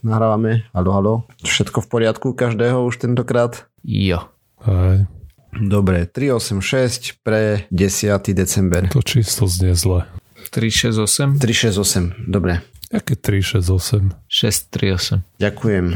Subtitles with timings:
[0.00, 0.64] nahrávame.
[0.72, 1.14] Halo, halo.
[1.44, 3.68] Všetko v poriadku každého už tentokrát?
[3.84, 4.32] Jo.
[4.64, 5.04] Aj.
[5.52, 8.32] Dobre, 386 pre 10.
[8.32, 8.88] december.
[8.88, 10.08] To číslo znie zle.
[10.48, 11.36] 368?
[11.36, 12.64] 368, dobre.
[12.92, 14.12] Aké 368?
[14.28, 15.24] 638.
[15.40, 15.86] Ďakujem.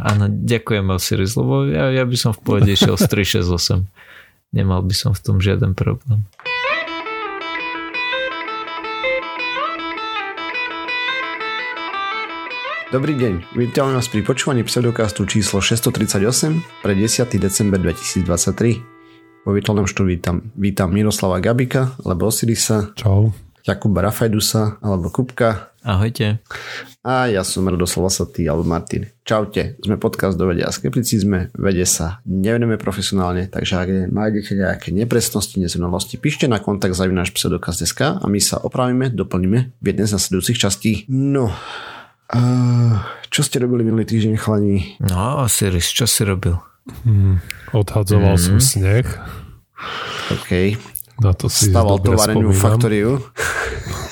[0.00, 3.88] Áno, ďakujem Osiris, lebo ja, ja by som v pohode išiel s 368.
[4.52, 6.28] Nemal by som v tom žiaden problém.
[12.92, 17.24] Dobrý deň, vítame vás pri počúvaní pseudokastu číslo 638 pre 10.
[17.40, 19.48] december 2023.
[19.48, 23.32] Vo virtuálnom štúdiu vítam, vítam Miroslava Gabika, alebo Osirisa, Čau.
[23.64, 26.44] Jakuba Rafajdusa, alebo Kupka Ahojte.
[27.00, 29.08] a ja som Radoslav Lasatý, alebo Martin.
[29.24, 34.88] Čaute, sme podcast do vedia a skepticizme, vede sa nevenujeme profesionálne, takže ak nájdete nejaké
[34.92, 40.20] nepresnosti, nezrovnalosti, píšte na kontakt zavináš pseudokast.sk a my sa opravíme, doplníme v jednej z
[40.20, 40.92] nasledujúcich častí.
[41.08, 41.48] No,
[42.32, 42.96] Uh,
[43.28, 44.96] čo ste robili minulý týždeň, chlani?
[45.04, 46.56] No, Osiris, čo si robil?
[47.04, 47.44] Hmm.
[47.76, 48.42] Odhadzoval mm.
[48.42, 49.06] som sneh.
[50.32, 50.80] OK.
[51.20, 53.20] Na to si Staval tovarenú faktoriu.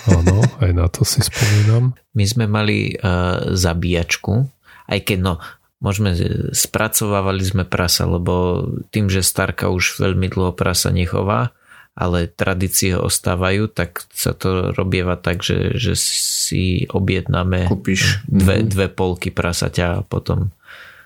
[0.06, 1.96] Áno, aj na to si spomínam.
[2.12, 4.46] My sme mali uh, zabíjačku,
[4.90, 5.34] aj keď no,
[5.80, 6.12] môžeme,
[6.52, 11.56] spracovávali sme prasa, lebo tým, že Starka už veľmi dlho prasa nechová,
[12.00, 18.24] ale tradície ostávajú, tak sa to robieva tak, že, že si objednáme Kúpiš.
[18.24, 18.66] dve, Mhm.
[18.66, 20.48] dve polky prasaťa a potom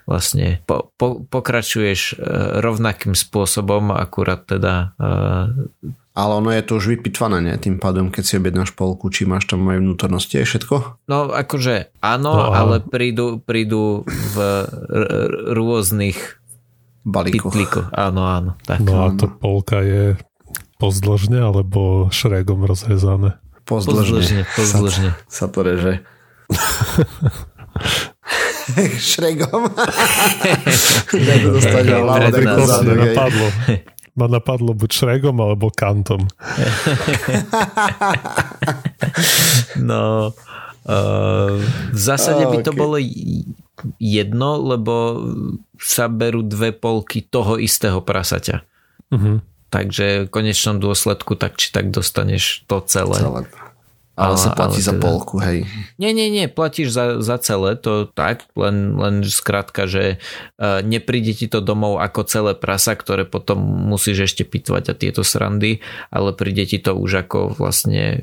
[0.05, 5.06] vlastne po, po, pokračuješ e, rovnakým spôsobom, akurát teda e,
[6.14, 7.55] Ale ono je to už vypitvané, nie?
[7.56, 10.75] Tým pádom, keď si objednáš polku, či máš tam aj vnútornosti a všetko?
[11.05, 16.39] no akože áno, No ale prídu, prídu v r- r- rôznych
[17.03, 17.53] Balíkoch.
[17.91, 18.51] Áno, áno.
[18.62, 18.81] Tak.
[18.81, 20.17] No a to polka je
[20.78, 23.39] pozdĺžne alebo šregom rozrezané.
[23.64, 24.44] Pozdĺžne.
[24.44, 25.11] Pozdĺžne, pozdĺžne.
[25.30, 26.05] Sa, sa to reže.
[28.98, 29.69] Šregom.
[31.12, 31.84] Hlavu, tak
[32.84, 33.47] napadlo.
[34.14, 36.24] Ma napadlo buď šregom alebo kantom.
[39.74, 40.33] No,
[40.86, 41.51] uh,
[41.90, 42.79] v zásade by to ok.
[42.79, 42.96] bolo
[43.98, 45.18] jedno, lebo
[45.77, 48.63] sa berú dve polky toho istého prasaťa.
[49.13, 49.54] Mhm.
[49.74, 53.18] Takže v konečnom dôsledku tak či tak dostaneš to celé.
[53.18, 53.42] Celé.
[54.14, 55.67] Ale Ale- sa platí ale za teda- polku, hej.
[55.98, 60.23] Nie, nie, nie, platíš za, za celé, to tak, len, len skrátka, že
[60.57, 65.27] uh, nepríde ti to domov ako celé prasa, ktoré potom musíš ešte pitvať a tieto
[65.27, 65.83] srandy,
[66.14, 68.23] ale príde ti to už ako vlastne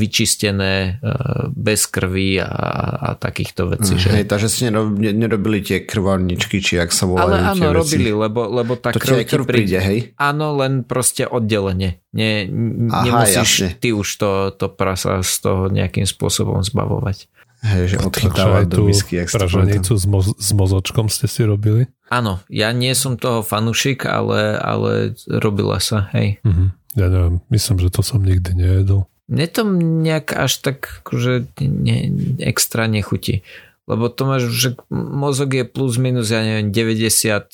[0.00, 2.48] vyčistené uh, bez krvi a,
[2.96, 3.96] a takýchto vecí.
[3.96, 4.22] Že...
[4.22, 7.76] Hej, takže si nerob, ne- nerobili tie krvárničky, či jak sa volajú Ale áno, veci.
[7.76, 9.98] robili, lebo, lebo tá To krv krv príde, hej?
[10.16, 12.00] Áno, len proste oddelenie.
[12.16, 13.68] Nie, n- Aha, nemusíš jasne.
[13.76, 17.28] ty už to, to prasa z toho nejakým spôsobom zbavovať.
[17.60, 21.92] Hej, že odchytávať do tú misky, jak praženicu s, moz- s mozočkom ste si robili?
[22.06, 26.40] Áno, ja nie som toho fanušik, ale, ale robila sa, hej.
[26.40, 26.72] Mhm.
[26.96, 29.04] Ja neviem, myslím, že to som nikdy nejedol.
[29.26, 29.66] Mne to
[30.00, 31.98] nejak až tak akože ne,
[32.40, 33.42] extra nechutí.
[33.86, 37.46] Lebo to máš, že mozog je plus minus, ja neviem, 90%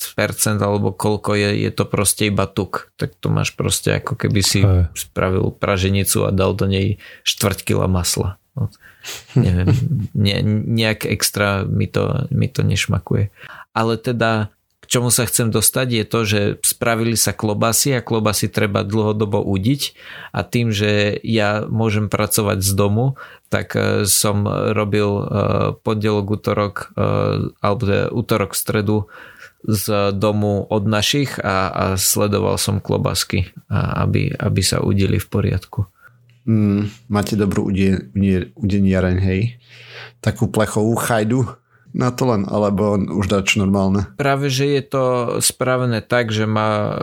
[0.57, 2.89] alebo koľko je, je to proste iba tuk.
[2.97, 4.89] Tak to máš proste ako keby si Hej.
[4.97, 8.41] spravil praženicu a dal do nej štvrť kila masla.
[8.57, 8.73] No,
[9.37, 9.77] neviem,
[10.25, 10.35] ne,
[10.73, 13.29] nejak extra mi to, mi to nešmakuje.
[13.77, 14.49] Ale teda
[14.93, 19.81] čomu sa chcem dostať je to, že spravili sa klobasy a klobasy treba dlhodobo udiť
[20.29, 23.17] a tým, že ja môžem pracovať z domu,
[23.49, 25.23] tak e, som robil e,
[25.81, 27.09] pondelok, útorok e,
[27.57, 29.09] alebo teda útorok, stredu
[29.65, 35.87] z domu od našich a, a sledoval som klobasky, aby, aby sa udili v poriadku.
[36.43, 39.55] Mm, máte dobrú udie, udie, udeniareň, hej?
[40.19, 41.47] Takú plechovú chajdu
[41.93, 44.09] na to len, alebo už dač normálne.
[44.17, 45.03] Práve, že je to
[45.39, 46.93] spravené tak, že má e,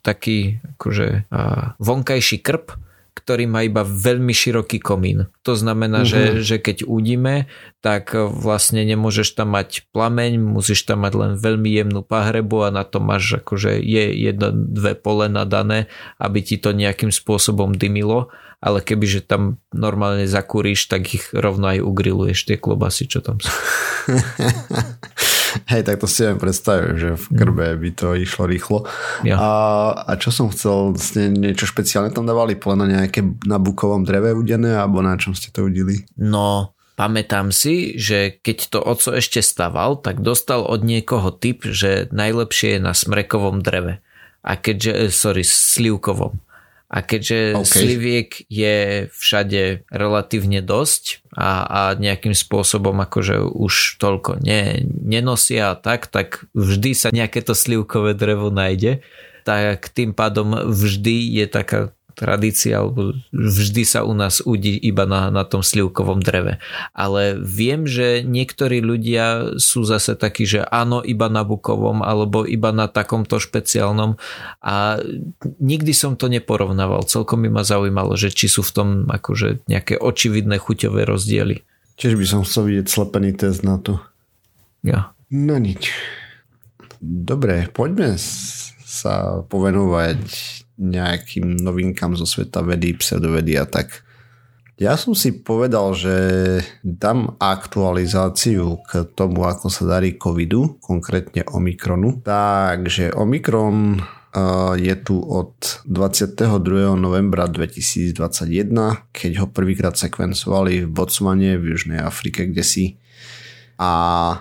[0.00, 1.40] taký akože e,
[1.76, 2.72] vonkajší krp,
[3.10, 5.26] ktorý má iba veľmi široký komín.
[5.42, 6.08] To znamená, Mhm.
[6.08, 7.50] že, že keď udíme,
[7.80, 12.84] tak vlastne nemôžeš tam mať plameň, musíš tam mať len veľmi jemnú pahrebu a na
[12.84, 18.28] to máš akože je jedno, dve pole nadané, aby ti to nejakým spôsobom dymilo,
[18.60, 23.48] ale kebyže tam normálne zakúriš, tak ich rovno aj ugriluješ tie klobasy, čo tam sú.
[25.70, 28.78] Hej, tak to si viem predstaviť, že v krbe by to išlo rýchlo.
[29.26, 29.36] Ja.
[29.38, 29.50] A,
[30.06, 34.34] a čo som chcel, vlastne niečo špeciálne tam dávali pole na nejaké na bukovom dreve
[34.34, 36.06] udené, alebo na čom ste to udili?
[36.18, 42.12] No, pamätám si, že keď to oco ešte staval, tak dostal od niekoho tip, že
[42.12, 44.04] najlepšie je na smrekovom dreve.
[44.40, 46.40] A keďže, eh, sorry, slivkovom.
[46.90, 47.70] A keďže okay.
[47.70, 55.78] sliviek je všade relatívne dosť a, a nejakým spôsobom akože už toľko ne, nenosia a
[55.78, 59.06] tak, tak vždy sa nejaké to slivkové drevo nájde.
[59.46, 65.32] Tak tým pádom vždy je taká tradícia, alebo vždy sa u nás udí iba na,
[65.32, 66.60] na tom slivkovom dreve.
[66.92, 72.76] Ale viem, že niektorí ľudia sú zase takí, že áno, iba na bukovom, alebo iba
[72.76, 74.20] na takomto špeciálnom
[74.60, 75.00] a
[75.56, 77.08] nikdy som to neporovnával.
[77.08, 81.64] Celkom mi ma zaujímalo, že či sú v tom akože nejaké očividné chuťové rozdiely.
[81.96, 83.96] Tiež by som chcel vidieť slepený test na to.
[84.84, 85.16] Ja.
[85.32, 85.88] No nič.
[87.00, 88.20] Dobre, poďme
[88.84, 90.20] sa povenovať
[90.80, 94.00] nejakým novinkám zo sveta vedy, pseudovedy a tak.
[94.80, 96.16] Ja som si povedal, že
[96.80, 102.24] dám aktualizáciu k tomu, ako sa darí covidu, konkrétne Omikronu.
[102.24, 104.00] Takže Omikron
[104.80, 106.96] je tu od 22.
[106.96, 108.14] novembra 2021,
[109.12, 112.96] keď ho prvýkrát sekvencovali v Botswane v Južnej Afrike, kde si
[113.80, 113.92] a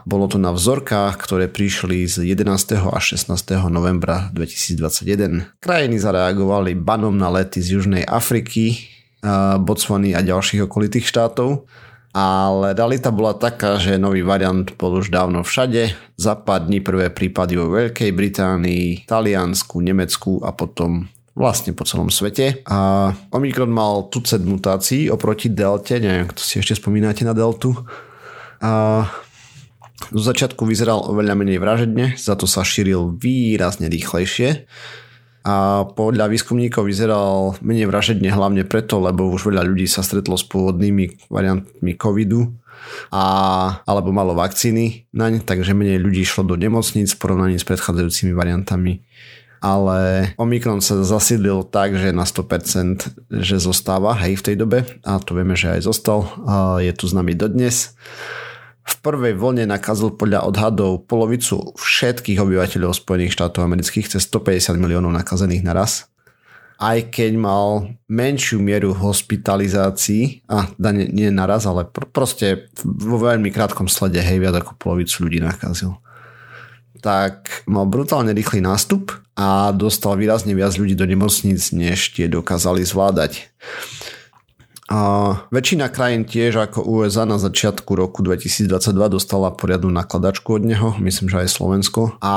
[0.03, 2.75] bolo to na vzorkách, ktoré prišli z 11.
[2.75, 3.31] a 16.
[3.71, 5.63] novembra 2021.
[5.63, 8.91] Krajiny zareagovali banom na lety z Južnej Afriky,
[9.63, 11.63] Botswany a ďalších okolitých štátov,
[12.11, 15.95] ale realita bola taká, že nový variant bol už dávno všade.
[16.19, 22.59] Zapadni prvé prípady vo Veľkej Británii, Taliansku, Nemecku a potom vlastne po celom svete.
[22.67, 27.71] A Omikron mal tucet mutácií oproti delte, neviem, kto si ešte spomínate na deltu.
[28.59, 29.07] A
[30.07, 34.65] zo začiatku vyzeral oveľa menej vražedne, za to sa šíril výrazne rýchlejšie
[35.43, 40.43] a podľa výskumníkov vyzeral menej vražedne hlavne preto, lebo už veľa ľudí sa stretlo s
[40.43, 42.51] pôvodnými variantmi covidu
[43.11, 43.23] a,
[43.87, 49.03] alebo malo vakcíny naň, takže menej ľudí šlo do nemocníc v porovnaní s predchádzajúcimi variantami.
[49.59, 55.19] Ale Omikron sa zasídlil tak, že na 100% že zostáva hej v tej dobe a
[55.19, 56.31] to vieme, že aj zostal.
[56.79, 57.91] Je tu s nami dodnes
[58.89, 65.13] v prvej vlne nakazil podľa odhadov polovicu všetkých obyvateľov Spojených štátov amerických, cez 150 miliónov
[65.13, 66.09] nakazených naraz.
[66.79, 73.51] Aj keď mal menšiu mieru hospitalizácií, a nie, nie naraz, ale pr- proste vo veľmi
[73.51, 75.99] krátkom slede, hej, viac ako polovicu ľudí nakazil.
[77.03, 82.83] Tak mal brutálne rýchly nástup a dostal výrazne viac ľudí do nemocníc, než tie dokázali
[82.83, 83.51] zvládať.
[84.89, 85.01] A
[85.53, 91.29] väčšina krajín tiež ako USA na začiatku roku 2022 dostala poriadnu nakladačku od neho, myslím,
[91.29, 92.17] že aj Slovensko.
[92.25, 92.35] A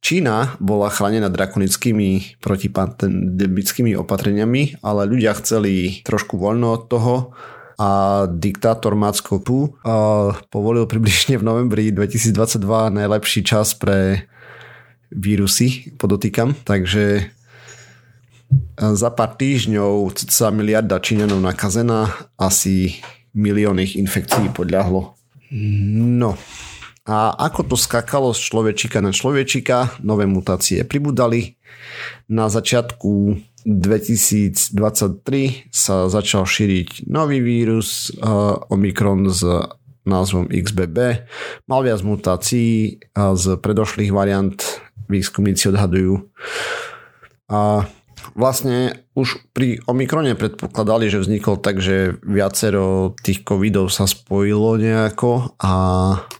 [0.00, 7.14] Čína bola chránená drakonickými protipandemickými opatreniami, ale ľudia chceli trošku voľno od toho
[7.76, 9.68] a diktátor Macko Tu
[10.48, 12.64] povolil približne v novembri 2022
[12.96, 14.24] najlepší čas pre
[15.12, 17.32] vírusy, podotýkam, takže
[18.80, 22.10] za pár týždňov sa miliarda Číňanov nakazená,
[22.40, 22.98] asi
[23.36, 25.14] milión ich infekcií podľahlo.
[25.50, 26.38] No,
[27.10, 31.58] a ako to skakalo z človečika na človečika, nové mutácie pribudali.
[32.30, 33.34] Na začiatku
[33.66, 34.70] 2023
[35.74, 39.42] sa začal šíriť nový vírus uh, Omikron s
[40.06, 41.26] názvom XBB.
[41.68, 44.56] Mal viac mutácií z predošlých variant,
[45.10, 46.30] výskumníci odhadujú.
[47.50, 47.90] A
[48.34, 55.56] vlastne už pri Omikrone predpokladali, že vznikol tak, že viacero tých covidov sa spojilo nejako
[55.60, 55.72] a...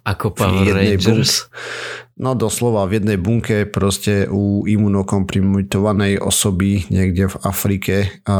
[0.06, 1.46] Ako Power Rangers?
[1.46, 7.96] Bunk, no doslova v jednej bunke proste u imunokomprimitovanej osoby niekde v Afrike
[8.28, 8.36] a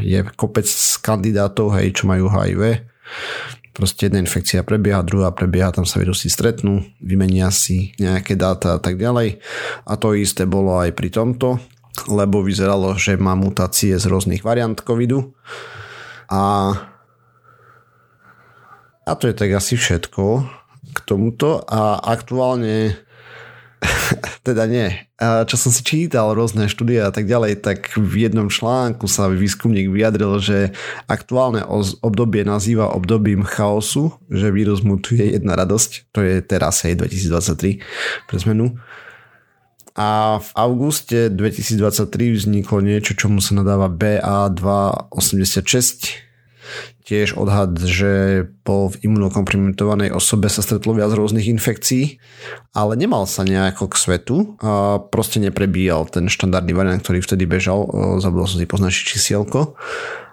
[0.00, 0.66] je kopec
[1.02, 2.82] kandidátov, hej, čo majú HIV.
[3.74, 8.80] Proste jedna infekcia prebieha, druhá prebieha, tam sa vírusy stretnú, vymenia si nejaké dáta a
[8.80, 9.42] tak ďalej.
[9.82, 11.58] A to isté bolo aj pri tomto
[12.10, 15.32] lebo vyzeralo, že má mutácie z rôznych variant covidu.
[16.28, 16.74] A,
[19.06, 20.24] a to je tak asi všetko
[20.94, 21.62] k tomuto.
[21.70, 22.98] A aktuálne
[24.46, 24.90] teda nie.
[25.20, 29.88] Čo som si čítal, rôzne štúdie a tak ďalej, tak v jednom článku sa výskumník
[29.88, 30.58] vyjadril, že
[31.08, 31.64] aktuálne
[32.02, 37.80] obdobie nazýva obdobím chaosu, že vírus mutuje jedna radosť, to je teraz, hej, 2023
[38.28, 38.76] pre zmenu
[39.94, 46.33] a v auguste 2023 vzniklo niečo, čomu sa nadáva BA286
[47.04, 52.18] tiež odhad, že po v imunokompromitovanej osobe sa stretlo viac rôznych infekcií,
[52.72, 57.84] ale nemal sa nejako k svetu a proste neprebíjal ten štandardný variant, ktorý vtedy bežal,
[58.20, 59.76] zabudol som si poznačiť čísielko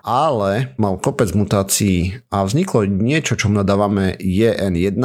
[0.01, 4.97] ale mal kopec mutácií a vzniklo niečo, čo nadávame JN1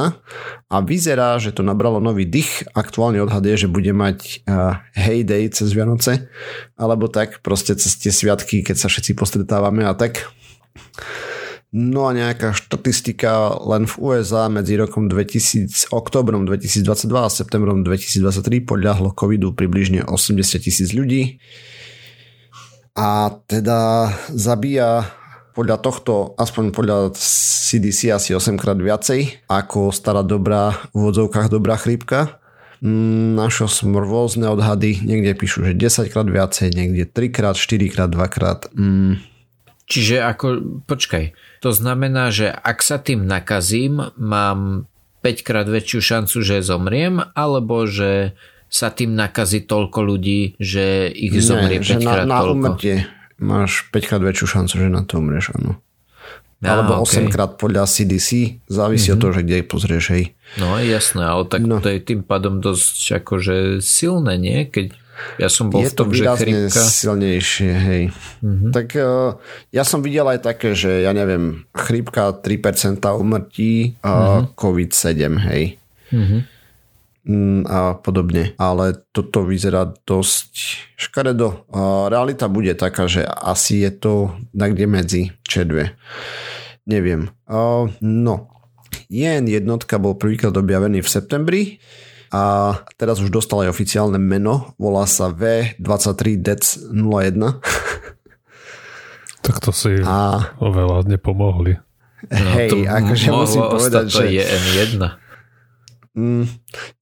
[0.72, 2.64] a vyzerá, že to nabralo nový dých.
[2.72, 6.32] Aktuálny odhad je, že bude mať uh, heyday cez Vianoce,
[6.80, 10.32] alebo tak proste cez tie sviatky, keď sa všetci postretávame a tak.
[11.76, 18.64] No a nejaká štatistika len v USA medzi rokom 2000, oktobrom 2022 a septembrom 2023
[18.64, 21.42] podľahlo covidu približne 80 tisíc ľudí
[22.96, 25.04] a teda zabíja
[25.52, 31.76] podľa tohto, aspoň podľa CDC asi 8 krát viacej ako stará dobrá, v vodzovkách dobrá
[31.76, 32.40] chrípka.
[32.84, 38.08] Mm, som rôzne odhady, niekde píšu, že 10 krát viacej, niekde 3 krát, 4 krát,
[38.12, 38.68] 2 krát.
[38.76, 39.35] Mm.
[39.86, 40.46] Čiže ako,
[40.90, 44.90] počkaj, to znamená, že ak sa tým nakazím, mám
[45.22, 48.34] 5 krát väčšiu šancu, že zomriem, alebo že
[48.66, 52.54] sa tým nakazí toľko ľudí, že ich zomrie 5 krát na, na toľko.
[52.54, 52.96] umrtie
[53.40, 55.80] máš 5 krát väčšiu šancu, že na to umrieš, áno.
[56.64, 57.28] Ja, Alebo okay.
[57.28, 59.14] 8 krát podľa CDC, závisí mm-hmm.
[59.14, 59.22] od mhm.
[59.22, 60.24] toho, že kde pozrieš, hej.
[60.56, 61.84] No jasné, ale tak no.
[61.84, 64.64] to je tým pádom dosť akože silné, nie?
[64.64, 64.96] Keď
[65.36, 66.80] ja som bol je v tom, to že chrípka...
[66.80, 68.02] silnejšie, hej.
[68.40, 68.70] Mm-hmm.
[68.72, 69.36] Tak uh,
[69.72, 74.44] ja som videl aj také, že ja neviem, chrípka 3% umrtí a mm-hmm.
[74.56, 75.62] COVID 7, hej.
[76.12, 76.40] Mm-hmm.
[77.26, 78.54] Mm, a podobne.
[78.54, 80.52] Ale toto vyzerá dosť
[80.94, 81.66] škaredo.
[82.06, 84.12] Realita bude taká, že asi je to
[84.54, 85.98] kde medzi čedve.
[86.86, 87.34] Neviem.
[87.98, 88.34] No,
[89.10, 91.62] jen jednotka bol prvýkrát objavený v septembri
[92.36, 94.76] a teraz už dostal aj oficiálne meno.
[94.76, 97.40] Volá sa V23DEC01.
[99.40, 100.52] Tak to si a...
[100.60, 101.80] oveľa nepomohli.
[102.28, 104.26] Hej, no, akože musím povedať, že...
[104.26, 104.98] je N1.
[106.16, 106.48] Mm,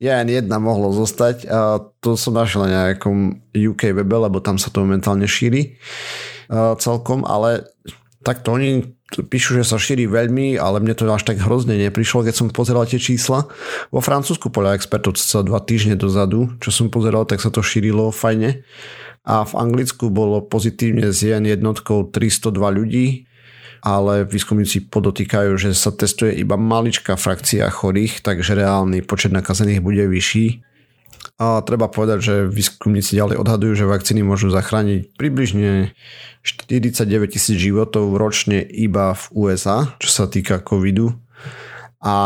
[0.03, 4.59] ja jen jedna mohlo zostať a to som našiel na nejakom UK webe, lebo tam
[4.59, 5.79] sa to momentálne šíri
[6.51, 7.63] a celkom, ale
[8.27, 12.35] takto oni píšu, že sa šíri veľmi, ale mne to až tak hrozne neprišlo, keď
[12.35, 13.47] som pozeral tie čísla.
[13.95, 18.11] Vo Francúzsku podľa expertov sa dva týždne dozadu, čo som pozeral, tak sa to šírilo
[18.11, 18.67] fajne.
[19.25, 23.07] A v Anglicku bolo pozitívne s jen jednotkou 302 ľudí,
[23.85, 30.09] ale výskumníci podotýkajú, že sa testuje iba maličká frakcia chorých, takže reálny počet nakazených bude
[30.09, 30.74] vyšší.
[31.35, 35.91] A treba povedať, že výskumníci ďalej odhadujú, že vakcíny môžu zachrániť približne
[36.47, 41.11] 49 tisíc životov ročne iba v USA, čo sa týka covidu.
[42.05, 42.17] A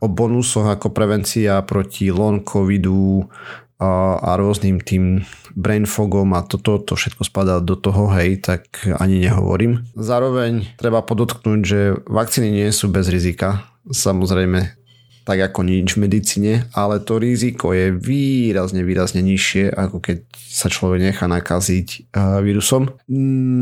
[0.00, 3.28] o bonusoch ako prevencia proti long covidu
[3.76, 8.80] a, a rôznym tým brain fogom a toto to všetko spadá do toho, hej, tak
[8.96, 9.84] ani nehovorím.
[9.92, 13.68] Zároveň treba podotknúť, že vakcíny nie sú bez rizika.
[13.84, 14.83] Samozrejme,
[15.24, 20.68] tak ako nič v medicíne, ale to riziko je výrazne, výrazne nižšie, ako keď sa
[20.68, 22.12] človek nechá nakaziť
[22.44, 22.92] vírusom.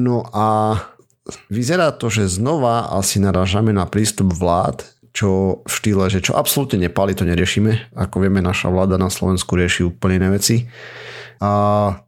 [0.03, 0.79] No a
[1.47, 6.89] vyzerá to, že znova asi narážame na prístup vlád, čo v štýle, že čo absolútne
[6.89, 7.95] nepali, to neriešime.
[7.95, 10.67] Ako vieme, naša vláda na Slovensku rieši úplne iné veci.
[11.37, 11.51] A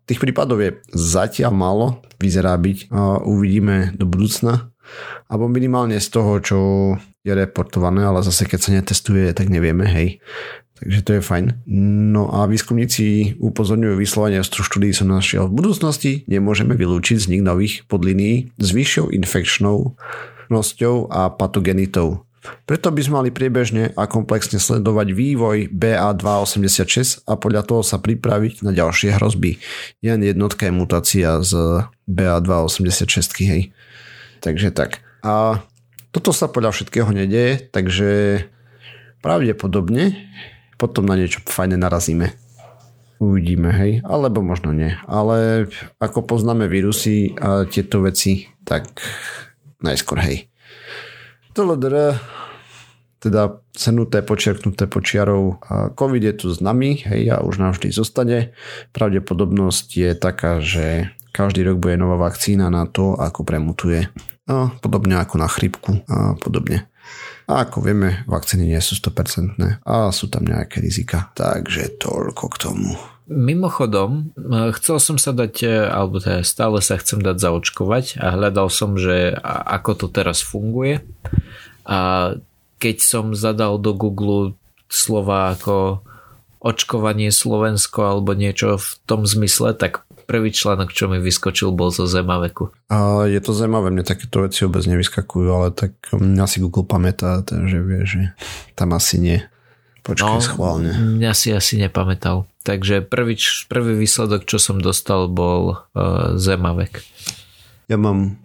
[0.09, 2.89] tých prípadov je zatiaľ málo, vyzerá byť.
[2.91, 4.73] A uvidíme do budúcna.
[5.29, 6.59] Alebo minimálne z toho, čo
[7.25, 10.21] je reportované, ale zase keď sa netestuje, tak nevieme, hej.
[10.75, 11.47] Takže to je fajn.
[12.13, 15.49] No a výskumníci upozorňujú vyslovene z štúdií som našiel.
[15.49, 19.97] V budúcnosti nemôžeme vylúčiť vznik nových podliní s vyššou infekčnou
[21.09, 22.29] a patogenitou.
[22.69, 28.61] Preto by sme mali priebežne a komplexne sledovať vývoj BA286 a podľa toho sa pripraviť
[28.61, 29.57] na ďalšie hrozby.
[30.05, 33.73] Jen jednotka je mutácia z BA286, hej.
[34.45, 35.01] Takže tak.
[35.25, 35.65] A
[36.15, 38.47] toto sa podľa všetkého nedeje, takže
[39.19, 40.15] pravdepodobne
[40.79, 42.39] potom na niečo fajné narazíme.
[43.19, 43.99] Uvidíme, hej.
[44.07, 44.95] Alebo možno nie.
[45.11, 45.67] Ale
[45.99, 49.03] ako poznáme vírusy a tieto veci, tak
[49.83, 50.47] najskôr hej.
[51.55, 52.19] TLDR,
[53.23, 55.63] teda senuté, počerknuté počiarov.
[55.99, 58.53] COVID je tu s nami, hej, a už navždy zostane.
[58.95, 64.11] Pravdepodobnosť je taká, že každý rok bude nová vakcína na to, ako premutuje.
[64.45, 66.85] No, podobne ako na chrypku a podobne.
[67.45, 71.29] A ako vieme, vakcíny nie sú 100% a sú tam nejaké rizika.
[71.37, 72.93] Takže toľko k tomu.
[73.25, 74.37] Mimochodom,
[74.77, 79.01] chcel som sa dať, e, alebo teda stále sa chcem dať zaočkovať a hľadal som,
[79.01, 81.01] že ako to teraz funguje.
[81.89, 82.33] A
[82.77, 84.57] keď som zadal do Google
[84.93, 86.05] slova ako
[86.65, 92.09] očkovanie Slovensko alebo niečo v tom zmysle, tak prvý článok, čo mi vyskočil, bol zo
[92.09, 92.73] Zemaveku.
[92.89, 97.45] A je to zaujímavé, mne takéto veci vôbec nevyskakujú, ale tak mňa si Google pamätá,
[97.45, 98.21] takže vie, že
[98.75, 99.39] tam asi nie.
[100.05, 100.93] Počkaj, no, schválne.
[100.93, 102.45] Mňa si asi nepamätal.
[102.65, 107.01] Takže prvý, prvý výsledok, čo som dostal, bol uh, Zemavek.
[107.89, 108.37] Ja mám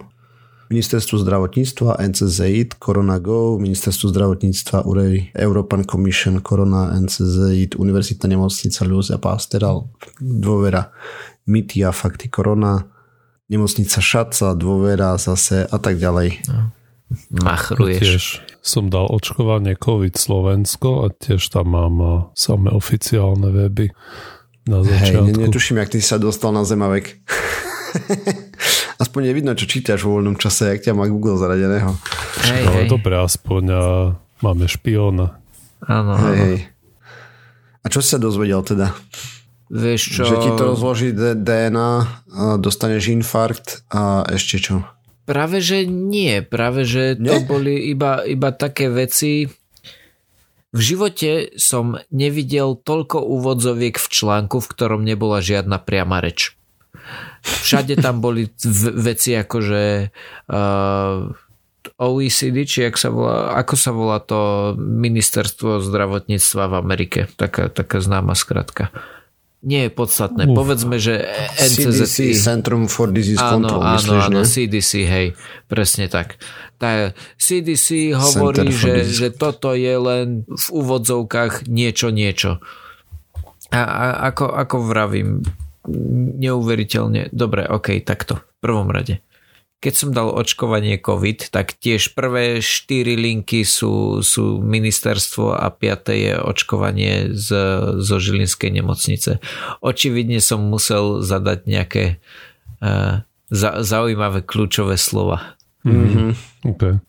[0.70, 9.18] Ministerstvo zdravotníctva, NCZIT, Corona Go, Ministerstvo zdravotníctva, UREI, European Commission, Corona, NCZIT, Univerzitná nemocnica Lucia
[9.18, 9.90] Pasteral,
[10.22, 10.94] dôvera,
[11.48, 12.84] Mitia, fakty Corona,
[13.48, 16.44] nemocnica Šaca, dôvera zase a tak ďalej.
[16.50, 16.70] No.
[17.42, 18.00] Machruješ.
[18.00, 18.24] Tiež
[18.62, 23.90] som dal očkovanie COVID Slovensko a tiež tam mám eh, samé oficiálne weby
[24.70, 25.26] na začiatku.
[25.26, 27.18] Hej, netuším, jak ty sa dostal na Zemavek.
[29.02, 31.96] aspoň je vidno, čo čítaš vo voľnom čase, jak ťa má Google zaradeného.
[32.46, 32.88] Hej, Ale hej.
[32.92, 33.82] dobre, aspoň a
[34.44, 35.40] máme špióna.
[35.88, 36.56] Áno, hej, hej.
[37.80, 38.92] A čo si sa dozvedel teda?
[39.70, 40.22] Vieš čo?
[40.26, 41.90] Že ti to rozloží DNA,
[42.58, 44.82] dostaneš infarkt a ešte čo?
[45.30, 46.42] Práve, že nie.
[46.42, 47.46] Práve, že to nie?
[47.46, 49.46] boli iba, iba také veci.
[50.74, 56.58] V živote som nevidel toľko úvodzoviek v článku, v ktorom nebola žiadna priama reč.
[57.46, 58.50] Všade tam boli
[58.98, 60.10] veci ako, že
[60.50, 61.30] uh,
[61.96, 68.02] OECD, či jak sa volá, ako sa volá to ministerstvo zdravotníctva v Amerike, taká, taká
[68.02, 68.90] známa skratka.
[69.60, 70.48] Nie je podstatné.
[70.48, 70.56] Uf.
[70.56, 71.20] Povedzme, že
[71.60, 72.08] NCZI...
[72.08, 74.48] CDC, Centrum for Disease áno, Control, áno, myslíš, áno, ne?
[74.48, 75.26] CDC, hej,
[75.68, 76.40] presne tak.
[76.80, 82.64] Tá CDC hovorí, že, že toto je len v úvodzovkách niečo, niečo.
[83.68, 85.44] A, a ako, ako vravím,
[86.40, 87.28] neuveriteľne.
[87.28, 88.40] Dobre, ok, takto.
[88.40, 89.20] V prvom rade.
[89.80, 96.28] Keď som dal očkovanie COVID, tak tiež prvé štyri linky sú, sú ministerstvo a piaté
[96.28, 97.48] je očkovanie z,
[97.96, 99.40] zo Žilinskej nemocnice.
[99.80, 102.04] Očividne som musel zadať nejaké
[102.84, 105.56] uh, za, zaujímavé kľúčové slova.
[105.88, 106.30] Mm-hmm.
[106.76, 107.00] Okay.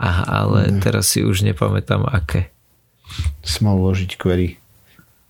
[0.00, 0.80] Aha, ale mm.
[0.80, 2.48] teraz si už nepamätám aké.
[3.44, 4.56] Si mal uložiť query.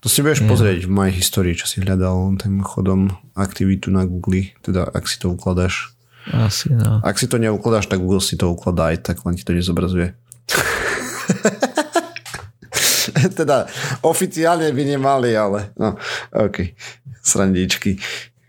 [0.03, 0.51] To si budeš yeah.
[0.51, 5.19] pozrieť v mojej histórii, čo si hľadal tým chodom aktivitu na Google, teda ak si
[5.19, 5.96] to ukladáš.
[6.35, 6.99] Asi no.
[7.07, 10.19] Ak si to neukladáš, tak Google si to ukladá aj tak, len ti to nezobrazuje.
[13.39, 13.67] teda
[14.03, 15.95] oficiálne by nemali, ale no,
[16.35, 16.75] ok.
[17.23, 17.99] Srandičky.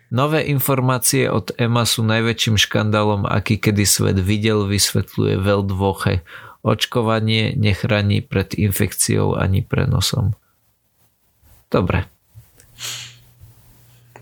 [0.08, 6.24] Nové informácie od EMA sú najväčším škandálom, aký kedy svet videl, vysvetľuje Veldvoche.
[6.64, 10.32] Očkovanie nechráni pred infekciou ani prenosom.
[11.68, 12.08] Dobre.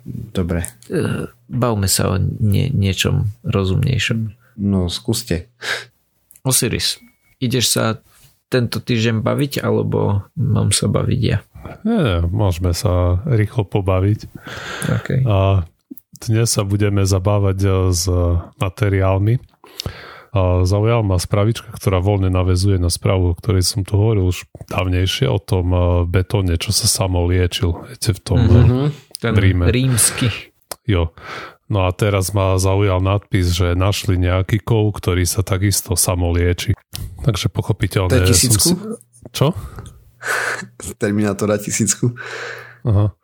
[0.06, 0.70] Dobre.
[0.86, 4.38] E, bavme sa o nie, niečom rozumnejšom.
[4.62, 5.50] No, skúste.
[6.46, 7.02] Osiris,
[7.42, 7.98] ideš sa
[8.54, 11.42] tento týždeň baviť, alebo mám sa baviť ja?
[11.82, 14.30] Nie, môžeme sa rýchlo pobaviť.
[15.02, 15.26] Okay.
[15.26, 15.66] A
[16.22, 18.06] dnes sa budeme zabávať e, s
[18.62, 19.42] materiálmi,
[20.68, 25.32] zaujala ma spravička, ktorá voľne navezuje na správu, o ktorej som tu hovoril už dávnejšie,
[25.32, 25.72] o tom
[26.12, 27.88] betóne, čo sa samo liečil.
[27.88, 28.86] Viete, v tom mm-hmm.
[29.20, 29.72] Ten Ríme.
[29.72, 30.54] rímsky.
[30.86, 31.16] Jo.
[31.66, 36.78] No a teraz ma zaujal nadpis, že našli nejaký kov, ktorý sa takisto samo lieči.
[37.26, 38.14] Takže pochopiteľne...
[38.14, 38.68] To je tisícku?
[38.70, 38.74] Si...
[39.34, 39.58] Čo?
[41.02, 42.14] Terminátora tisícku.
[42.86, 43.18] Aha.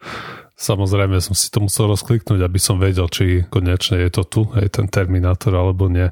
[0.57, 4.77] Samozrejme som si to musel rozkliknúť, aby som vedel, či konečne je to tu, aj
[4.77, 6.09] ten Terminátor, alebo nie.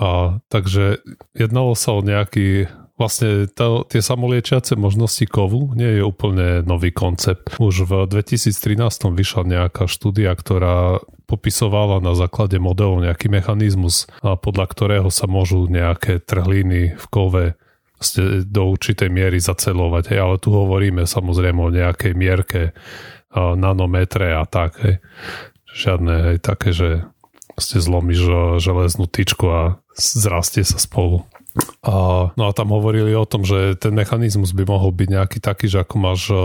[0.00, 1.04] A, takže
[1.36, 7.56] jednalo sa o nejaký vlastne to, tie samoliečiace možnosti kovu nie je úplne nový koncept.
[7.56, 8.76] Už v 2013
[9.16, 16.20] vyšla nejaká štúdia, ktorá popisovala na základe modelov nejaký mechanizmus, podľa ktorého sa môžu nejaké
[16.20, 17.44] trhliny v kove
[18.44, 20.12] do určitej miery zacelovať.
[20.12, 22.76] Hej, ale tu hovoríme samozrejme o nejakej mierke
[23.32, 24.76] nanometre a tak.
[24.84, 24.94] Hej.
[25.70, 27.06] Žiadne hej, také, že
[27.60, 28.20] ste zlomíš
[28.58, 29.60] železnú tyčku a
[29.94, 31.28] zrastie sa spolu.
[31.82, 35.66] A, no a tam hovorili o tom, že ten mechanizmus by mohol byť nejaký taký,
[35.66, 36.38] že ako máš e,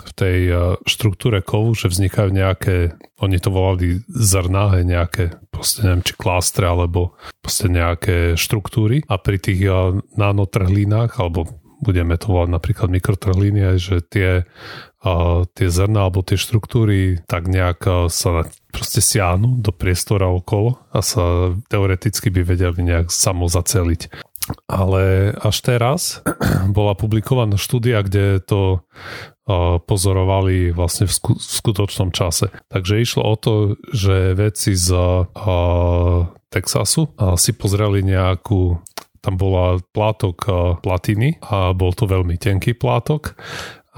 [0.00, 0.54] v tej e,
[0.88, 7.14] štruktúre kovu, že vznikajú nejaké, oni to volali zrná, nejaké, proste neviem, či klástre, alebo
[7.44, 9.06] proste nejaké štruktúry.
[9.06, 9.70] A pri tých e,
[10.18, 11.46] nanotrhlinách, alebo
[11.80, 14.30] budeme to volať napríklad mikrotrhliny, aj že tie,
[15.00, 21.00] a, tie zrna alebo tie štruktúry tak nejak sa proste siahnu do priestora okolo a
[21.02, 24.12] sa teoreticky by vedeli nejak samo zaceliť.
[24.66, 26.22] Ale až teraz
[26.76, 28.84] bola publikovaná štúdia, kde to
[29.86, 32.54] pozorovali vlastne v, sku- v skutočnom čase.
[32.70, 33.54] Takže išlo o to,
[33.90, 34.94] že vedci z
[36.50, 38.78] Texasu si pozreli nejakú
[39.20, 40.48] tam bola plátok
[40.80, 43.36] platiny a bol to veľmi tenký plátok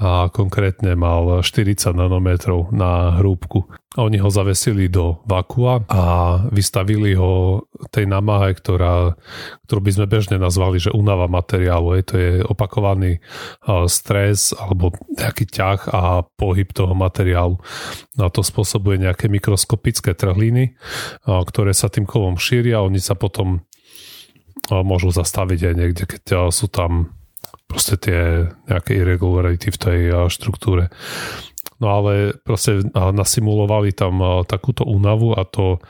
[0.03, 3.71] a konkrétne mal 40 nanometrov na hrúbku.
[3.95, 6.01] Oni ho zavesili do vakua a
[6.49, 7.63] vystavili ho
[7.93, 9.13] tej namáhe, ktorá,
[9.69, 11.95] ktorú by sme bežne nazvali, že únava materiálu.
[11.95, 13.21] Je, to je opakovaný
[13.85, 17.61] stres alebo nejaký ťah a pohyb toho materiálu.
[18.17, 20.73] A to spôsobuje nejaké mikroskopické trhliny,
[21.23, 22.81] ktoré sa tým kovom šíria.
[22.81, 23.61] Oni sa potom
[24.67, 27.13] môžu zastaviť aj niekde, keď sú tam
[27.73, 30.93] proste tie nejaké irregularity v tej štruktúre.
[31.81, 35.81] No ale proste nasimulovali tam takúto únavu a to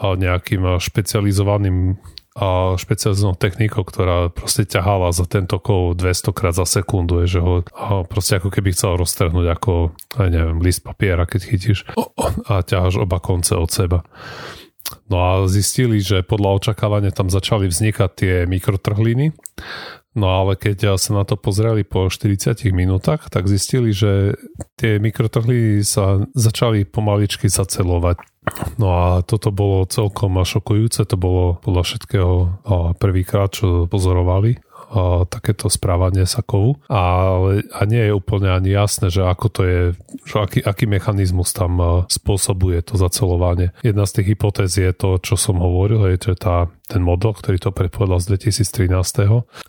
[0.00, 7.26] nejakým špecializovaným a špecializovanou technikou, ktorá proste ťahala za tento kov 200 krát za sekundu,
[7.26, 7.66] je, že ho
[8.06, 9.92] proste ako keby chcel roztrhnúť ako,
[10.30, 11.84] neviem, list papiera, keď chytíš
[12.48, 14.06] a ťaháš oba konce od seba.
[15.10, 19.34] No a zistili, že podľa očakávania tam začali vznikať tie mikrotrhliny
[20.10, 24.34] No ale keď sa na to pozreli po 40 minútach, tak zistili, že
[24.74, 28.18] tie mikrotrhliny sa začali pomaličky zacelovať.
[28.80, 32.34] No a toto bolo celkom šokujúce, to bolo podľa všetkého
[32.98, 34.58] prvýkrát, čo pozorovali
[35.30, 36.82] takéto správanie sa kovu.
[36.90, 39.80] Ale, a nie je úplne ani jasné, že ako to je,
[40.26, 43.70] že aký, aký mechanizmus tam spôsobuje to zacelovanie.
[43.86, 47.62] Jedna z tých hypotéz je to, čo som hovoril, je, že tá, ten model, ktorý
[47.62, 48.90] to predpovedal z 2013,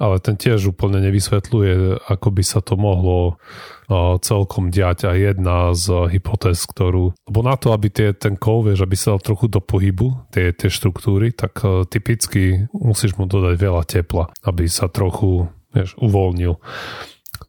[0.01, 3.37] ale ten tiež úplne nevysvetľuje, ako by sa to mohlo
[4.23, 8.87] celkom diať a jedna z hypotéz, ktorú, lebo na to, aby tie, ten kov, vieš,
[8.87, 13.55] aby sa dal trochu do pohybu, tie, tie štruktúry, tak uh, typicky musíš mu dodať
[13.59, 16.55] veľa tepla, aby sa trochu, vieš, uvoľnil.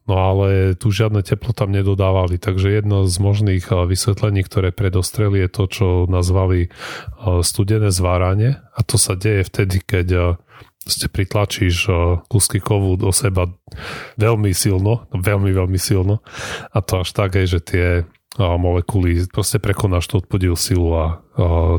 [0.03, 5.49] No ale tu žiadne teplo tam nedodávali, takže jedno z možných vysvetlení, ktoré predostreli je
[5.49, 6.67] to, čo nazvali
[7.39, 8.59] studené zváranie.
[8.75, 10.37] A to sa deje vtedy, keď
[10.83, 11.87] ste pritlačíš
[12.27, 13.47] kúsky kovu do seba
[14.19, 16.19] veľmi silno, veľmi, veľmi silno.
[16.75, 17.87] A to až tak aj, že tie
[18.35, 21.23] molekuly, proste prekonáš tú odpodil silu a,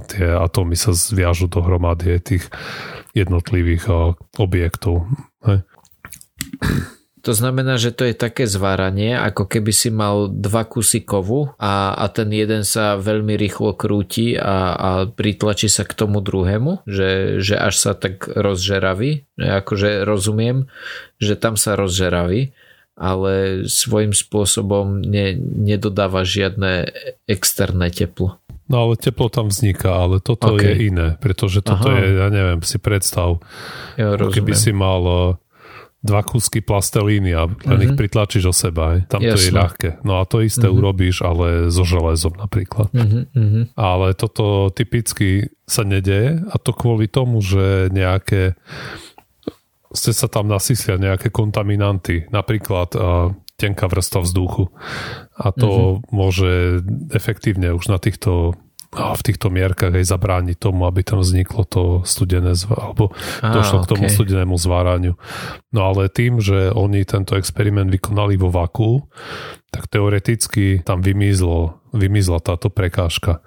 [0.09, 2.48] tie atómy sa zviažu dohromady tých
[3.12, 3.85] jednotlivých
[4.40, 5.05] objektov.
[7.24, 11.96] To znamená, že to je také zváranie, ako keby si mal dva kusy kovu a,
[11.96, 17.40] a ten jeden sa veľmi rýchlo krúti a, a pritlačí sa k tomu druhému, že,
[17.40, 19.24] že až sa tak rozžeraví.
[19.40, 20.68] Akože rozumiem,
[21.16, 22.52] že tam sa rozžeraví,
[22.92, 26.92] ale svojím spôsobom ne, nedodáva žiadne
[27.24, 28.37] externé teplo.
[28.64, 30.72] No ale teplo tam vzniká, ale toto okay.
[30.72, 32.00] je iné, pretože toto Aha.
[32.00, 33.40] je, ja neviem, si predstav,
[33.96, 35.37] ja keby si mal
[36.04, 37.86] dva kúsky plastelíny a len uh-huh.
[37.88, 38.94] ich pritlačíš o seba.
[38.94, 38.98] Aj.
[39.08, 39.32] Tam Jasne.
[39.32, 39.88] to je ľahké.
[40.04, 40.76] No a to isté uh-huh.
[40.76, 42.92] urobíš, ale so železom napríklad.
[42.92, 43.64] Uh-huh.
[43.72, 48.60] Ale toto typicky sa nedeje a to kvôli tomu, že nejaké
[49.94, 54.74] ste sa tam nasyslia nejaké kontaminanty, napríklad uh, tenká vrstva vzduchu.
[55.38, 56.02] A to uh-huh.
[56.12, 56.82] môže
[57.14, 58.58] efektívne už na týchto
[58.94, 63.11] v týchto mierkach aj zabrániť tomu, aby tam vzniklo to studené alebo
[63.42, 64.14] ah, došlo k tomu okay.
[64.14, 65.18] studenému zváraniu.
[65.74, 69.04] No ale tým, že oni tento experiment vykonali vo vaku,
[69.74, 73.42] tak teoreticky tam vymizlo, vymizla táto prekážka.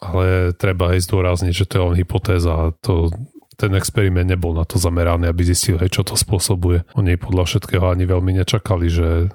[0.00, 2.72] Ale treba aj zdôrazniť, že to je len hypotéza.
[2.88, 3.12] To,
[3.60, 6.88] ten experiment nebol na to zameraný, aby zistil, hej, čo to spôsobuje.
[6.96, 9.28] Oni podľa všetkého ani veľmi nečakali, že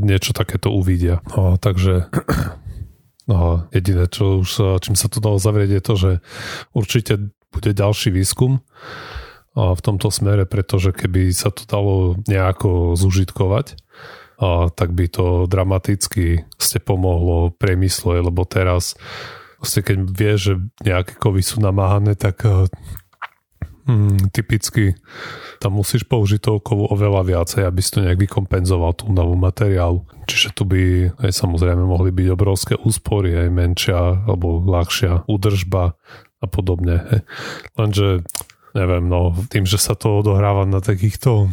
[0.00, 1.20] niečo takéto uvidia.
[1.36, 2.08] No, takže
[3.28, 6.10] No, jediné, čo už, čím sa to dalo zavrieť, je to, že
[6.72, 7.12] určite
[7.52, 8.64] bude ďalší výskum
[9.52, 13.76] v tomto smere, pretože keby sa to dalo nejako zužitkovať,
[14.38, 18.94] a tak by to dramaticky ste pomohlo priemyslu, lebo teraz
[19.58, 20.52] keď vie, že
[20.86, 22.46] nejaké kovy sú namáhané, tak
[23.88, 24.94] hmm, typicky
[25.58, 30.04] tam musíš použiť toho kovu oveľa viacej, aby si to nejak vykompenzoval tú novú materiálu.
[30.28, 35.96] Čiže tu by aj samozrejme mohli byť obrovské úspory, aj menšia alebo ľahšia údržba
[36.38, 37.02] a podobne.
[37.10, 37.20] Hej.
[37.74, 38.06] Lenže
[38.76, 41.50] neviem, no tým, že sa to odohráva na takýchto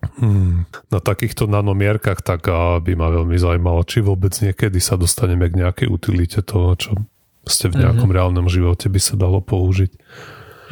[0.00, 2.48] Hmm, na takýchto nanomierkach, tak
[2.80, 6.96] by ma veľmi zaujímalo, či vôbec niekedy sa dostaneme k nejakej utilite toho, čo
[7.44, 8.16] ste v nejakom mm-hmm.
[8.16, 9.92] reálnom živote by sa dalo použiť.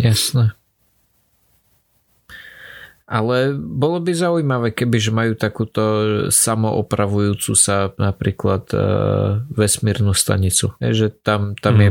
[0.00, 0.57] Jasné.
[3.08, 5.82] Ale bolo by zaujímavé, keby že majú takúto
[6.28, 10.76] samoopravujúcu sa napríklad uh, vesmírnu stanicu.
[10.76, 11.82] Je, že tam, tam mm.
[11.82, 11.90] je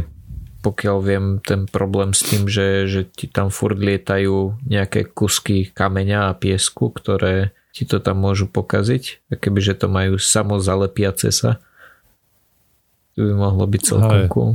[0.62, 6.34] pokiaľ viem ten problém s tým, že, že ti tam furt lietajú nejaké kusky kameňa
[6.34, 9.32] a piesku, ktoré ti to tam môžu pokaziť.
[9.32, 11.62] A keby že to majú samozalepiace sa,
[13.16, 14.52] to by mohlo byť celkom Aj, cool.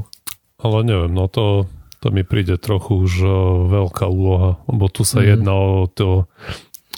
[0.63, 1.67] Ale neviem, no to
[2.03, 3.23] to mi príde trochu už
[3.71, 5.27] veľká úloha, lebo tu sa mm.
[5.39, 6.27] jedná o to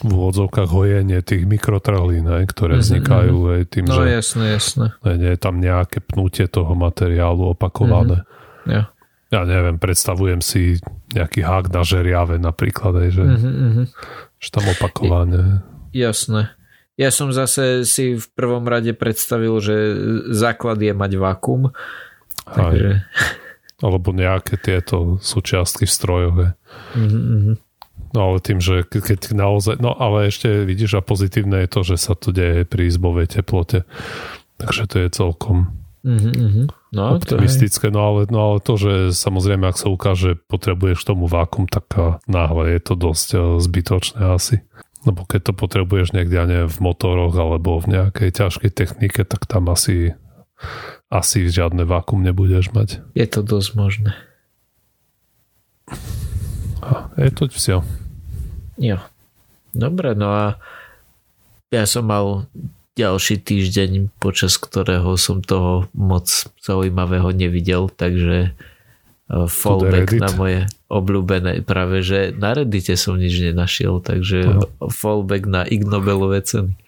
[0.02, 2.88] v úvodzovkách hojenie tých mikrotrhlín, aj, ktoré mm-hmm.
[2.88, 4.86] vznikajú aj tým, no, že jasné, jasné.
[5.06, 8.26] nie je tam nejaké pnutie toho materiálu opakované.
[8.26, 8.72] Mm-hmm.
[8.74, 8.82] Ja.
[9.30, 10.82] ja neviem, predstavujem si
[11.14, 13.86] nejaký hák na žeriave napríklad, aj, že, mm-hmm.
[14.42, 15.62] že tam opakovane.
[15.94, 16.50] Jasné.
[16.98, 19.74] Ja som zase si v prvom rade predstavil, že
[20.34, 21.70] základ je mať vakuum.
[22.50, 23.02] Takže...
[23.84, 26.36] Alebo nejaké tieto súčiastky v strojoch.
[26.96, 27.60] Mm-hmm.
[28.14, 29.82] No ale tým, že keď naozaj...
[29.82, 33.84] No ale ešte vidíš, a pozitívne je to, že sa to deje pri izbovej teplote.
[34.56, 35.74] Takže to je celkom
[36.06, 36.66] mm-hmm.
[36.94, 37.90] no, optimistické.
[37.90, 41.90] No ale, no ale to, že samozrejme, ak sa ukáže, potrebuješ tomu vákum, tak
[42.30, 44.62] náhle je to dosť e, zbytočné asi.
[45.04, 49.44] Lebo keď to potrebuješ niekde, ja neviem, v motoroch alebo v nejakej ťažkej technike, tak
[49.44, 50.16] tam asi,
[51.12, 53.04] asi žiadne vákum nebudeš mať.
[53.12, 54.12] Je to dosť možné.
[56.84, 57.84] A je to všetko.
[58.80, 58.98] Jo.
[59.74, 60.44] Dobre, no a
[61.74, 62.46] ja som mal
[62.94, 66.30] ďalší týždeň, počas ktorého som toho moc
[66.62, 68.50] zaujímavého nevidel, takže e,
[69.50, 71.66] fallback na moje obľúbené.
[71.66, 74.62] Práve, že na Reddite som nič nenašiel, takže Aha.
[74.94, 75.82] fallback na Ig
[76.46, 76.78] ceny.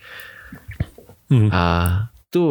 [1.27, 1.51] Mhm.
[1.51, 1.63] A
[2.31, 2.47] tu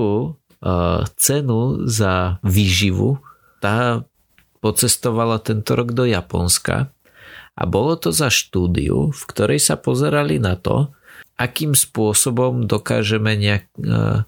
[1.15, 3.19] cenu za výživu
[3.59, 4.05] tá
[4.61, 6.89] pocestovala tento rok do Japonska
[7.55, 10.91] a bolo to za štúdiu, v ktorej sa pozerali na to,
[11.39, 14.27] akým spôsobom dokážeme nejak uh,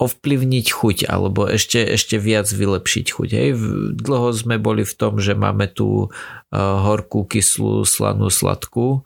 [0.00, 3.28] ovplyvniť chuť alebo ešte, ešte viac vylepšiť chuť.
[3.28, 3.50] Hej.
[3.96, 6.08] Dlho sme boli v tom, že máme tu uh,
[6.56, 9.04] horkú, kyslú, slanú, sladkú.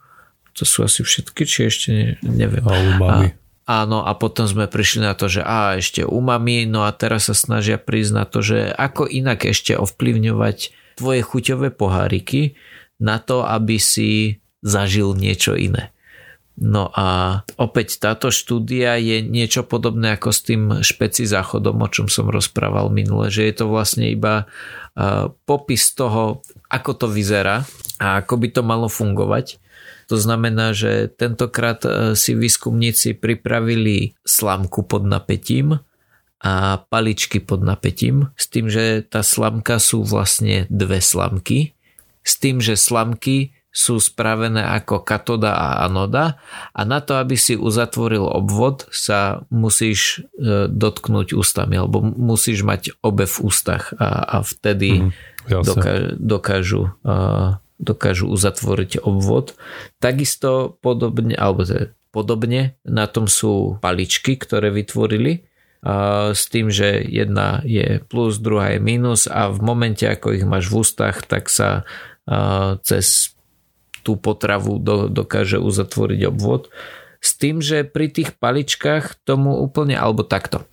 [0.57, 2.65] To sú asi všetky, či ešte ne, neviem.
[2.65, 3.27] A umami.
[3.29, 7.27] A, áno, a potom sme prišli na to, že a ešte umami, no a teraz
[7.27, 10.57] sa snažia prísť na to, že ako inak ešte ovplyvňovať
[10.97, 12.55] tvoje chuťové poháriky
[12.97, 15.93] na to, aby si zažil niečo iné.
[16.57, 22.09] No a opäť táto štúdia je niečo podobné ako s tým špeci záchodom, o čom
[22.09, 24.49] som rozprával minule, že je to vlastne iba
[25.45, 27.61] popis toho, ako to vyzerá
[28.01, 29.61] a ako by to malo fungovať.
[30.07, 31.83] To znamená, že tentokrát
[32.15, 35.83] si výskumníci pripravili slamku pod napätím
[36.37, 41.73] a paličky pod napätím, s tým, že tá slamka sú vlastne dve slamky,
[42.21, 46.41] s tým, že slamky sú spravené ako katoda a anoda
[46.73, 52.97] a na to, aby si uzatvoril obvod, sa musíš e, dotknúť ústami alebo musíš mať
[53.05, 55.11] obe v ústach a, a vtedy mm,
[55.61, 56.83] dokážu, dokážu,
[57.77, 59.53] dokážu uzatvoriť obvod.
[60.01, 65.45] Takisto podobne, alebo teda podobne na tom sú paličky, ktoré vytvorili
[66.33, 70.73] s tým, že jedna je plus, druhá je minus a v momente, ako ich máš
[70.73, 71.85] v ústach, tak sa
[72.81, 73.37] cez
[74.01, 76.73] tú potravu do, dokáže uzatvoriť obvod.
[77.21, 80.65] S tým, že pri tých paličkách tomu úplne, alebo takto.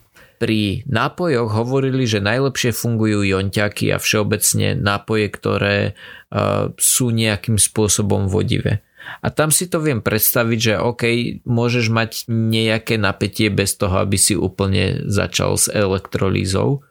[0.44, 8.28] Pri nápojoch hovorili, že najlepšie fungujú jonťaky a všeobecne nápoje, ktoré uh, sú nejakým spôsobom
[8.28, 8.85] vodivé.
[9.24, 11.02] A tam si to viem predstaviť, že OK,
[11.48, 16.85] môžeš mať nejaké napätie bez toho, aby si úplne začal s elektrolízou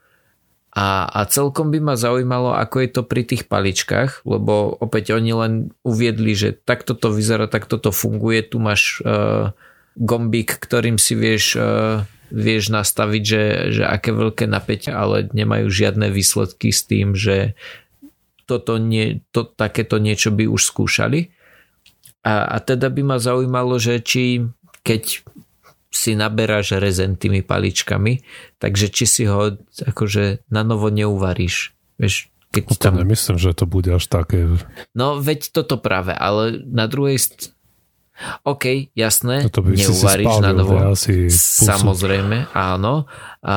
[0.73, 5.31] a, a celkom by ma zaujímalo, ako je to pri tých paličkách, lebo opäť oni
[5.37, 5.53] len
[5.85, 9.53] uviedli, že takto to vyzerá, takto to funguje, tu máš uh,
[10.01, 12.01] gombík, ktorým si vieš, uh,
[12.33, 17.53] vieš nastaviť, že, že aké veľké napätie, ale nemajú žiadne výsledky s tým, že
[18.49, 21.29] toto nie, to, takéto niečo by už skúšali.
[22.25, 24.49] A, a teda by ma zaujímalo, že či
[24.83, 25.23] keď
[25.93, 28.25] si naberáš rezen tými paličkami,
[28.57, 29.53] takže či si ho
[29.85, 31.77] akože na novo neuvaríš.
[32.01, 32.95] Vieš, keď no to tam...
[32.97, 34.49] nemyslím, že to bude až také.
[34.97, 37.52] No veď toto práve, ale na druhej st...
[38.45, 40.77] OK, jasné, no neuvaríš na novo.
[40.77, 43.09] Asi Samozrejme, áno.
[43.41, 43.55] A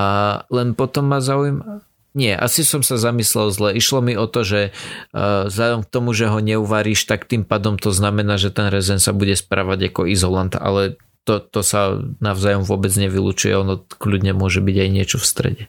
[0.48, 1.84] len potom ma zaujíma...
[2.16, 3.76] Nie, asi som sa zamyslel zle.
[3.76, 4.72] Išlo mi o to, že
[5.12, 8.96] uh, vzhľadom k tomu, že ho neuvaríš, tak tým pádom to znamená, že ten rezen
[8.96, 10.96] sa bude správať ako izolant, ale
[11.28, 15.64] to, to sa navzájom vôbec nevylučuje, ono kľudne môže byť aj niečo v strede.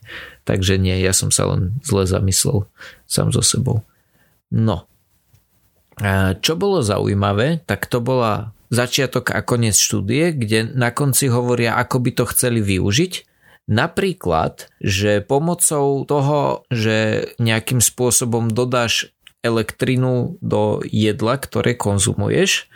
[0.47, 2.63] Takže nie, ja som sa len zle zamyslel
[3.09, 3.83] sám so sebou.
[4.47, 4.87] No.
[6.39, 12.03] Čo bolo zaujímavé, tak to bola začiatok a koniec štúdie, kde na konci hovoria, ako
[12.03, 13.13] by to chceli využiť.
[13.67, 19.11] Napríklad, že pomocou toho, že nejakým spôsobom dodáš
[19.43, 22.71] elektrinu do jedla, ktoré konzumuješ,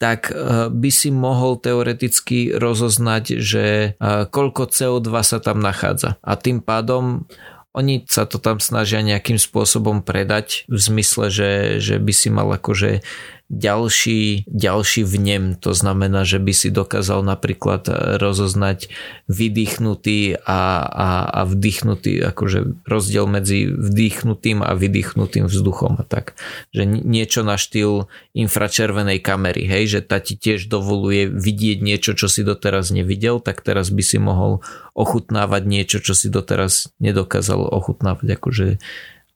[0.00, 6.16] tak eh, by si mohol teoreticky rozoznať, že eh, koľko CO2 sa tam nachádza.
[6.24, 7.28] A tým pádom
[7.70, 12.50] oni sa to tam snažia nejakým spôsobom predať v zmysle, že, že by si mal
[12.50, 13.06] akože
[13.50, 17.90] ďalší, ďalší vnem, to znamená, že by si dokázal napríklad
[18.22, 18.86] rozoznať
[19.26, 26.38] vydýchnutý a, a, a vdýchnutý, akože rozdiel medzi vdýchnutým a vydýchnutým vzduchom a tak.
[26.70, 28.06] Že niečo na štýl
[28.38, 33.66] infračervenej kamery, hej, že tá ti tiež dovoluje vidieť niečo, čo si doteraz nevidel, tak
[33.66, 34.62] teraz by si mohol
[34.94, 38.66] ochutnávať niečo, čo si doteraz nedokázal ochutnávať, akože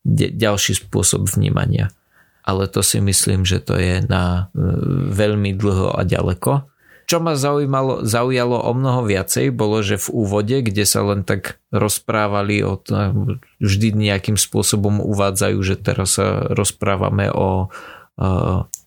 [0.06, 1.90] ďalší spôsob vnímania
[2.44, 4.60] ale to si myslím, že to je na e,
[5.10, 6.68] veľmi dlho a ďaleko.
[7.04, 11.60] Čo ma zaujímalo, zaujalo o mnoho viacej, bolo, že v úvode, kde sa len tak
[11.68, 13.12] rozprávali o to,
[13.60, 17.68] vždy nejakým spôsobom uvádzajú, že teraz sa rozprávame o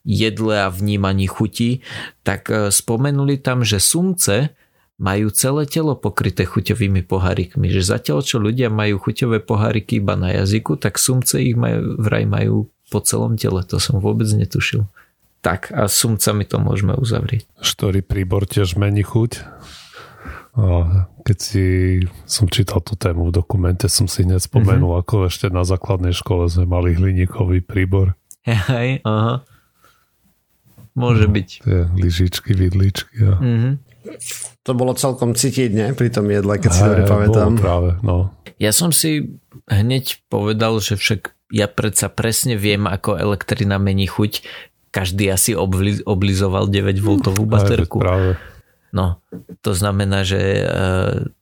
[0.08, 1.84] jedle a vnímaní chutí,
[2.24, 4.56] tak e, spomenuli tam, že sumce
[4.98, 7.68] majú celé telo pokryté chuťovými pohárikmi.
[7.70, 12.24] Že zatiaľ, čo ľudia majú chuťové poháriky iba na jazyku, tak sumce ich majú, vraj
[12.24, 13.62] majú po celom tele.
[13.68, 14.88] To som vôbec netušil.
[15.38, 17.46] Tak a sumcami to môžeme uzavrieť.
[17.62, 19.46] Ktorý príbor tiež mení chuť?
[21.22, 21.64] Keď si
[22.26, 25.02] som čítal tú tému v dokumente, som si hneď spomenul, mm-hmm.
[25.06, 28.18] ako ešte na základnej škole sme mali hliníkový príbor.
[28.42, 29.46] Hej, aha.
[30.98, 31.48] Môže no, byť.
[31.62, 33.22] Tie lyžičky, vidličky.
[33.22, 33.38] A...
[33.38, 33.72] Mm-hmm.
[34.66, 35.86] To bolo celkom cítiť, ne?
[35.94, 37.54] Pri tom jedle, keď si dobre pamätám.
[37.54, 38.34] práve, no.
[38.58, 39.38] Ja som si
[39.70, 44.44] hneď povedal, že však ja predsa presne viem, ako elektrina mení chuť.
[44.88, 47.08] Každý asi obli, oblizoval 9 V
[47.44, 48.00] baterku.
[48.88, 49.20] No,
[49.60, 50.64] to znamená, že e,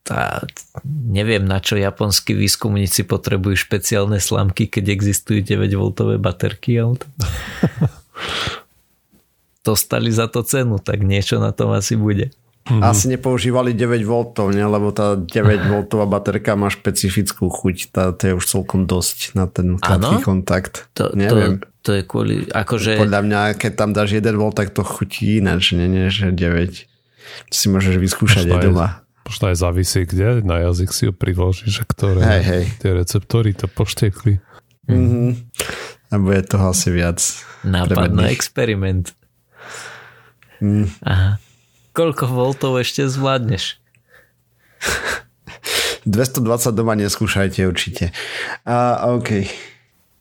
[0.03, 0.43] tá,
[0.83, 6.83] neviem na čo japonskí výskumníci potrebujú špeciálne slamky, keď existujú 9 V baterky.
[6.83, 7.07] Ale to...
[9.67, 12.35] Dostali za to cenu, tak niečo na tom asi bude.
[12.67, 12.83] Mm-hmm.
[12.83, 14.13] Asi nepoužívali 9 V,
[14.51, 14.67] ne?
[14.67, 19.47] lebo tá 9 V baterka má špecifickú chuť, tá, to je už celkom dosť na
[19.47, 20.91] ten krátky kontakt.
[20.99, 21.63] To, Neviem.
[21.63, 22.99] To, to je kvôli, akože...
[22.99, 27.55] Podľa mňa, keď tam dáš 1 V, tak to chutí ináč, nie, nie, že 9.
[27.55, 29.07] Si môžeš vyskúšať aj doma.
[29.27, 32.65] Možno aj závisí, kde na jazyk si ho priložíš, že ktoré hej, hej.
[32.83, 34.43] tie receptory to poštekli.
[34.91, 35.31] Mm-hmm.
[36.11, 37.19] A bude toho asi viac.
[37.63, 39.15] Nápad na experiment.
[40.63, 40.91] Mm.
[41.03, 41.43] Aha.
[41.97, 43.81] Koľko voltov ešte zvládneš?
[46.05, 48.13] 220 doma neskúšajte určite.
[48.69, 49.49] A, OK.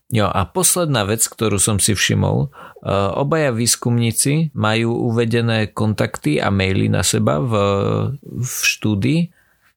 [0.08, 6.48] Jo, a posledná vec, ktorú som si všimol, e, obaja výskumníci majú uvedené kontakty a
[6.48, 7.54] maily na seba v,
[8.24, 9.22] v štúdii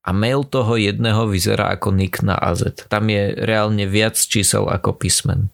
[0.07, 2.79] a mail toho jedného vyzerá ako nick na AZ.
[2.87, 5.51] Tam je reálne viac čísel ako písmen.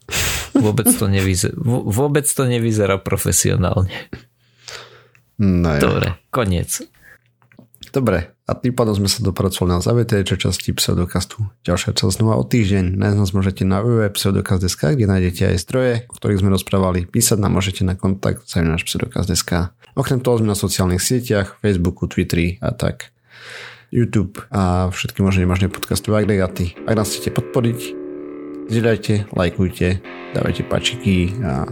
[0.53, 1.57] Vôbec to, nevyzerá,
[1.89, 3.91] vôbec to nevyzerá profesionálne.
[5.39, 6.85] No Dobre, koniec.
[7.95, 11.49] Dobre, a tým pádom sme sa dopracovali na záver tejto časti pseudokastu.
[11.65, 12.93] Ďalšia časť znova o týždeň.
[12.93, 17.07] Nájsť nás môžete na www.pseudokast.sk, kde nájdete aj zdroje, o ktorých sme rozprávali.
[17.09, 19.73] Písať nám môžete na kontakt náš pseudokast.sk.
[19.97, 23.15] Okrem toho sme na sociálnych sieťach, Facebooku, Twitteri a tak.
[23.95, 26.75] YouTube a všetky možné nemožné podcastové agregáty.
[26.85, 27.81] Ak nás chcete podporiť,
[28.69, 29.89] zdieľajte, lajkujte,
[30.35, 31.71] dávajte pačiky a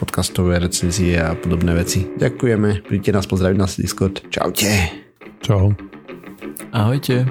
[0.00, 2.08] podcastové recenzie a podobné veci.
[2.16, 4.24] Ďakujeme, príďte nás pozdraviť na Discord.
[4.32, 4.72] Čaute.
[5.44, 5.76] Čau.
[6.72, 7.28] Ahojte.